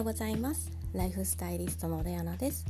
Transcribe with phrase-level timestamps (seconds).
[0.00, 0.72] ようございます。
[0.94, 2.64] ライフスタイリストのレアナです。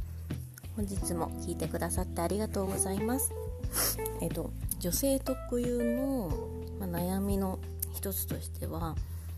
[0.75, 3.33] 本日も聞いてくださってありがとうございます。
[4.21, 6.29] えっと女性特有の、
[6.81, 7.61] まあ、悩みの
[7.93, 8.97] 一つとしては、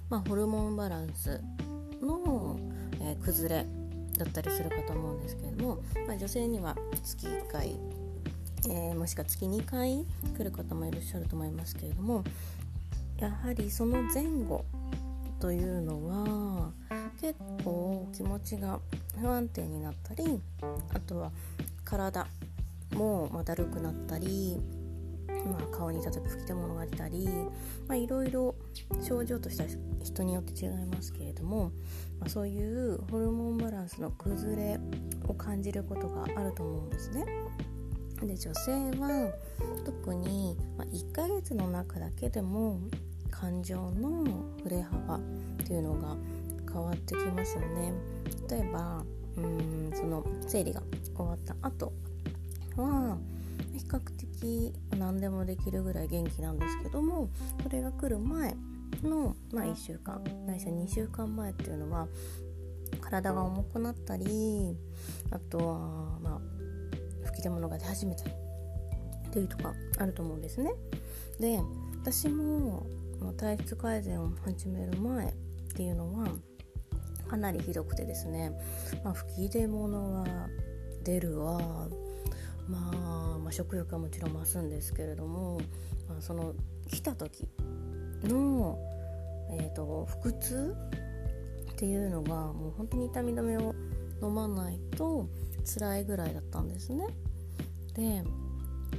[0.08, 1.42] まあ、ホルモンバランス
[2.00, 2.58] の、
[3.02, 3.66] えー、崩れ
[4.16, 6.74] だったりするかと思うんですけれども、まあ、女性には
[7.04, 7.78] 月1回、
[8.70, 10.06] えー、もしくは月2回
[10.38, 12.24] 来る方もいらっしゃると思いますけれども
[13.18, 14.64] やはりその前後
[15.42, 16.70] というのは
[17.20, 18.78] 結構気持ちが
[19.20, 20.40] 不安定になったり
[20.94, 21.32] あとは
[21.84, 22.28] 体
[22.94, 24.56] もまだるくなったり、
[25.26, 27.28] まあ、顔に例えば吹き出物が出たり
[27.90, 28.54] いろいろ
[29.02, 29.68] 症状としては
[30.04, 31.72] 人によって違いますけれども、
[32.20, 34.78] まあ、そういうホルモンバランスの崩れ
[35.26, 37.24] を感じることがあると思うんですね。
[38.22, 39.32] で女性は
[39.84, 42.78] 特に、1ヶ月の中だけでも
[43.32, 45.20] 感情の振れ幅っ
[45.66, 46.16] ていうのが
[46.70, 47.92] 変わってきますよね
[48.48, 49.02] 例えば
[49.36, 50.80] うんその生理が
[51.16, 51.92] 終わった後
[52.76, 53.18] は
[53.76, 57.28] 比較的何でもできるぐらい元気なんですけども
[57.62, 58.54] それが来る前
[59.02, 62.06] の、まあ、1週間ないしは2週間前っていうのは
[63.00, 64.76] 体が重くなったり
[65.30, 70.72] あとは、まあ、吹き出物が出始めたりっていうとかあると思うんですね。
[71.40, 71.58] で
[72.02, 72.86] 私も
[73.32, 75.32] 体質改善を始める前っ
[75.74, 76.26] ていうのは
[77.28, 78.52] かなりひどくてですね、
[79.04, 80.48] まあ、吹き出物は
[81.04, 81.88] 出るわ、
[82.68, 85.60] まあ、まあ、食欲はもちろん増すんですけれども、
[86.08, 86.54] まあ、その
[86.90, 87.48] 来た時
[88.24, 88.78] の、
[89.50, 90.74] えーと、腹痛
[91.72, 93.74] っていうのがもう本当に痛み止めを
[94.22, 95.28] 飲まないと
[95.64, 97.06] 辛いぐらいだったんですね。
[97.94, 98.22] で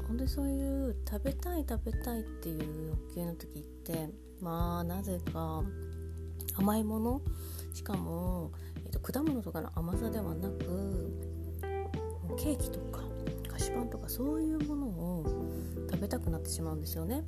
[0.07, 4.09] ほんでそういう食べたい食べたいっていう欲求の時って
[4.41, 5.61] まあなぜか
[6.55, 7.21] 甘いもの
[7.73, 8.51] しかも、
[8.85, 11.11] えーと、果物とかの甘さではなく
[12.37, 13.01] ケーキとか
[13.47, 15.25] 菓子パンとかそういうものを
[15.91, 17.23] 食べたくなってしまうんですよね。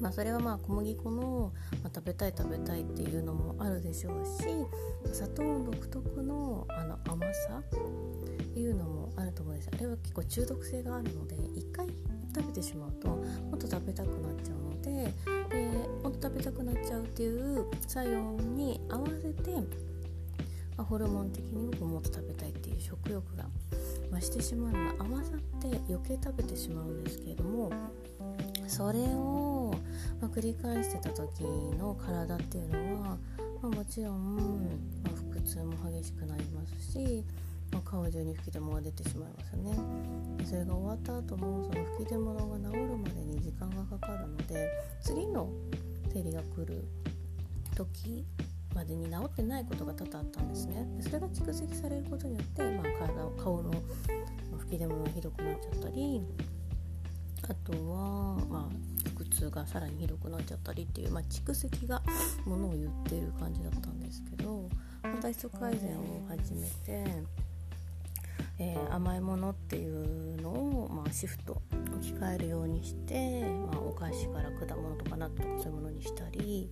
[0.00, 1.52] まあ、それはまあ小麦粉の、
[1.82, 4.44] まあ、食べたい食べたいっていうのもあるでしょうし
[5.14, 7.62] 砂糖独特のあの甘さ
[8.60, 11.86] いうのもあると思うんですあれは結構中毒性があるので一回
[12.34, 13.22] 食べてしまうとも
[13.54, 15.14] っと食べたくなっちゃうので
[15.50, 19.50] でもっと食べたくなっちゃうっていう作用に合わせて、
[20.76, 23.44] まあ、ホルモン的にももっと食べたいっていう食欲が
[24.10, 27.70] 増してしまうのが合わさって余計食べてしまうんですけれども
[28.66, 29.74] それを、
[30.20, 31.42] ま、繰り返してた時
[31.78, 33.18] の体っていうのは、ま
[33.64, 34.36] あ、もちろん、
[35.02, 37.24] まあ、腹痛も激しくなりますし
[37.72, 39.78] まあ、顔中に吹き出物が出てしまいますよね。
[40.44, 44.68] それが終わった後もその吹き出物が治るまでに時間がかかるので
[45.00, 45.48] 次の
[46.12, 46.84] 生理が来る
[47.74, 48.24] 時
[48.74, 50.86] までに治ってないことが多々あったんですね。
[50.96, 53.70] でそれが蓄積されることによって、まあ、体顔の
[54.58, 56.22] 吹き出物がひどくなっちゃったり
[57.48, 62.02] あとは、まあ、腹痛がさらにひどくなっちゃったりっていう、まあ、蓄積が
[62.44, 64.68] ものを言っている感じだったんですけど、
[65.02, 67.04] まあ、体質改善を始めて
[68.62, 71.60] えー、甘いものっていうのを、まあ、シフト
[71.96, 76.70] 置き換えるようにして、まあ、お菓子から果物とかナッツとかそういうものにしたり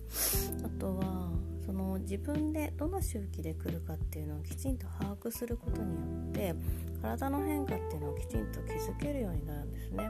[0.63, 1.31] あとは
[1.65, 6.55] その自分でどの周期で来るかっていうのをきちんと把握することによって
[7.01, 10.09] 体の変化っていうのをきちんと気づけるようになるんですね。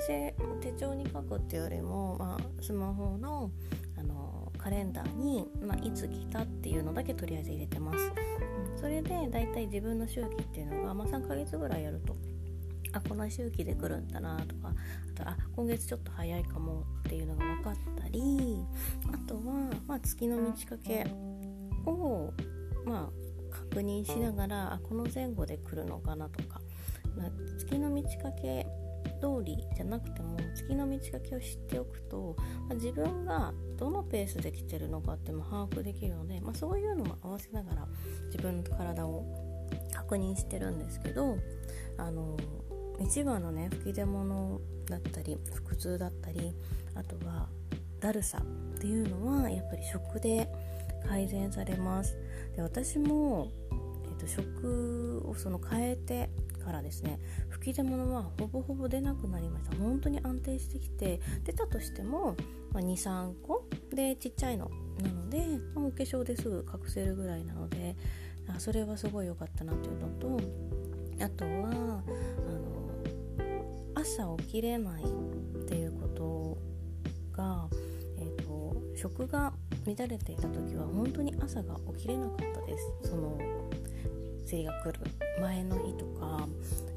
[0.00, 3.50] 私手帳に書くっていうよりも、まあ、スマホの
[4.68, 7.98] カレンダーに、まあ、いつ来たっていうのだけとりあえず入れてます。
[7.98, 12.14] うんそれで大体自分の周期っていうのが、まあ、3ヶ月ぐらいやると
[12.92, 14.72] あこの周期で来るんだなとか
[15.16, 18.20] あとあ今月ちょっと早いかもっていうのが分かったり
[19.12, 19.40] あとは、
[19.88, 21.06] まあ、月の満ち欠け
[21.86, 22.32] を、
[22.84, 26.60] まあ、確認しながらあこの前後で来るのかなとか、
[27.16, 28.66] まあ、月の満ち欠け
[29.18, 32.36] 通りじゃなくても月の満ち欠けを知っておくと、
[32.68, 37.86] まあ、自分がどのペースで来てるのかっても把握できるので、まあ、そういうのも合わせながら
[38.26, 39.24] 自分の体を
[39.94, 41.36] 確認してるんですけど
[41.96, 42.36] あの
[43.00, 46.54] 一番のね吹き出物だったり腹痛だったり
[46.94, 47.48] あとは
[48.00, 50.48] だるさっていうのはやっぱり食で
[51.06, 52.16] 改善されます。
[52.54, 53.50] で私も、
[54.26, 56.28] 食をその変えて
[56.68, 57.18] からですね
[57.48, 59.76] 吹き出物はほぼほぼ出なくなりました。
[59.76, 62.36] 本当に安定してきて出たとしても、
[62.72, 64.70] まあ、23個でちっちゃいの
[65.02, 67.96] なので、ま、お化粧ですぐ隠せるぐらいなので
[68.54, 70.40] あそれはすごい良かったなっていうのと
[71.24, 72.02] あとはあの
[73.94, 75.06] 朝起きれないっ
[75.66, 76.58] ていうこと
[77.32, 77.66] が、
[78.18, 79.54] えーと、食が
[79.86, 83.10] 乱れていた時は本当に朝が起きれなかったです。
[83.10, 83.38] その
[84.48, 84.98] 生理が来る
[85.42, 86.48] 前の日とか、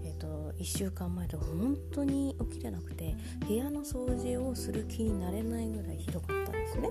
[0.05, 3.13] えーと、1週間前で本当に起きれなくて
[3.45, 6.89] 部屋の掃除をする気になれないぐらいひどかったんですね。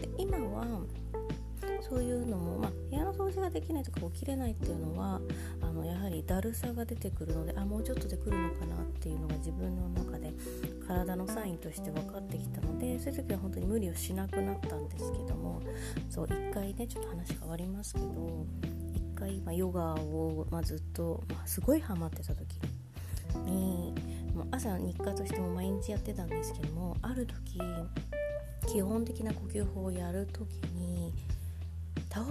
[0.00, 0.64] で今は
[1.88, 5.20] そういうのも、まあ、部屋の掃除ができないとか起きれないっていうのは
[5.60, 10.32] あのやはりだるさが出てくるのであもうちょっとで来るのかなっていうのが自分の中で
[10.86, 15.60] 体のサインとして分かってきたのでそういう時は本当に無理をしなくなったんですけども
[16.10, 18.46] そう1回ねちょっと話変わりますけど
[19.16, 22.60] 回、まあ、ヨガを、まあ、ずっと、まあ、すごいハマってた時。
[23.44, 23.94] に
[24.34, 27.60] もう朝日課としても毎日やってたんですけどもある時
[28.66, 31.12] 基本的な呼吸法をやる時に
[32.10, 32.24] 倒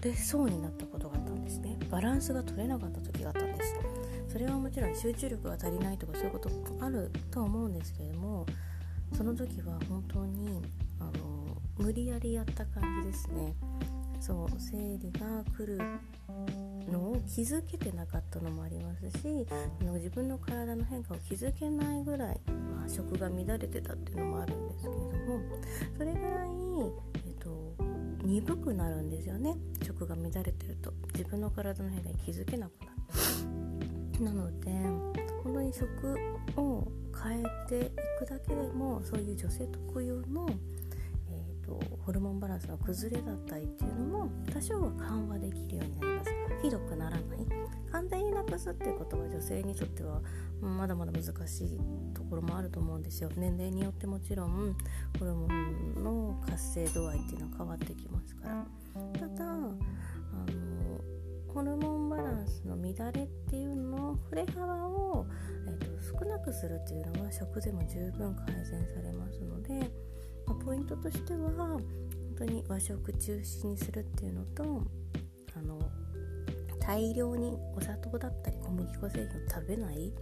[0.00, 1.76] れそうになったことがあったんですね。
[1.90, 3.74] バランスが取れなかった時があったんです。
[4.28, 8.46] それはもちろん集中力が足りないとかそういうこともあるとは思うんですけれども
[9.16, 10.62] その時は本当に
[10.98, 13.54] あの無理やりやった感じですね。
[14.26, 15.78] そう生理が来る
[16.90, 19.46] のを気づけてなかったのもありますし
[19.82, 25.12] 自分の体の変化を気づけないぐらい、まあ、食が乱れてたっていうのもあるんですけれども
[25.98, 26.48] それぐらい、
[27.26, 27.74] えっと、
[28.24, 29.54] 鈍くなるんですよね。
[29.84, 30.92] 食が乱れてると。
[31.12, 32.86] 自分の体の変化に気づけなくな
[34.18, 34.24] る。
[34.24, 34.70] なので
[35.42, 36.16] 本当に食
[36.56, 36.88] を
[37.22, 40.48] 変えていくだけでもそういう女性特有の、
[42.04, 46.30] ホルモンバランスの崩れだったりっていうのも多少は緩和できるようになります。
[46.62, 47.20] ひどくならない。
[47.90, 50.20] 完全になくすっていうことは女性にとっては
[50.60, 51.80] まだまだ難しい
[52.12, 53.30] ところもあると思うんですよ。
[53.36, 54.76] 年齢によってもちろん
[55.18, 58.66] ホルモンの活性度合いっていうのは変わってきますから。
[59.18, 59.78] ただあの
[61.54, 65.26] ホルモンバランスの乱れっていうのを振れ幅を、
[65.68, 69.88] えーと、少なくするっていうのは食でも十分改善されますので、
[70.64, 71.82] ポイントとしては本
[72.38, 74.82] 当に和食中心にするっていうのと
[75.56, 75.78] あの
[76.80, 80.12] 大量にお砂糖だったり小麦粉製品を食べない。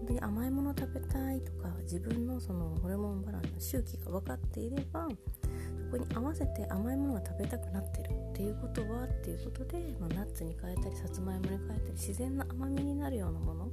[0.00, 8.10] 本当に甘いもの食べたいとか自分のそのホルモンバランスの周期が分かっていればそこに合わせて甘いものが食べたくなってる。
[8.40, 13.70] っていうことはっていうことで、まあ、ナッツに変えたりさつまいもに変えたり自然な甘みになるようなものを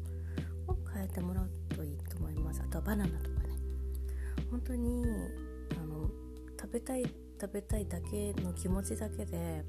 [0.93, 2.61] 変えてもらうといいと思います。
[2.61, 3.55] あとはバナナとかね。
[4.51, 5.05] 本当に
[5.71, 6.09] あの
[6.59, 7.03] 食べたい
[7.39, 9.63] 食べたいだけの気持ちだけで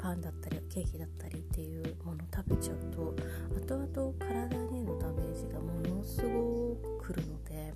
[0.00, 3.14] パンだったりケーキだったりっていうものを食べちゃうと
[3.54, 7.72] 後々体へのダメージがものすごくくるので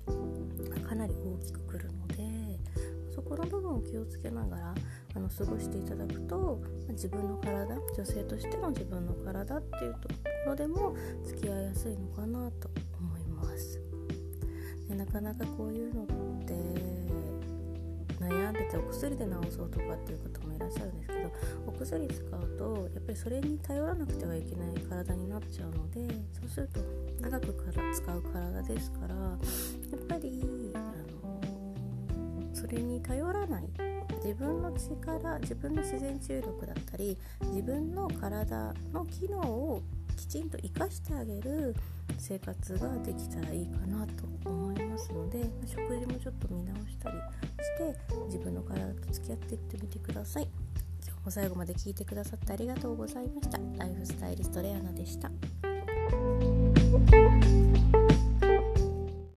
[0.87, 2.59] かなり大きくくるので
[3.13, 4.75] そこの部分を気をつけながら
[5.15, 10.15] あの過ごしていただくと自分の体女性としての自分の体っていうとこ
[10.47, 10.95] ろでも
[11.25, 12.69] 付き合いやすいのかなと
[12.99, 13.81] 思います。
[14.87, 16.07] でなかなかこういうのっ
[16.45, 16.98] て
[18.19, 21.31] 悩んでてお薬で治そうとかっていう方もいらっしゃるんですけど
[21.67, 26.79] お薬使うとやっぱりそれに頼らなくてはいけない体になっちゃうのでそうすると
[27.21, 29.37] 長くから使う体ですからや
[29.97, 30.79] っぱりあ
[31.23, 33.69] のそれに頼らない。
[34.23, 37.17] 自分の力自分の自然治癒力だったり
[37.53, 39.81] 自分の体の機能を
[40.17, 41.73] きちんと生かしてあげる
[42.17, 47.17] 生活ができたらいいかなと思いますので食事もちょっと見直したり
[47.79, 50.47] して自分の体と付き合っていってみてください。
[51.07, 53.57] 今日も最後まで聞いてくださってありがとうございました。
[53.77, 55.31] ライフスタイリストレアナでした。